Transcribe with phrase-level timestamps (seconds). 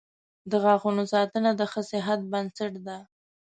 [0.51, 2.99] •د غاښونو ساتنه د ښه صحت بنسټ دی.